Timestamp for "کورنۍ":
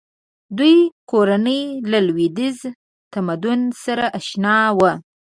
1.09-1.61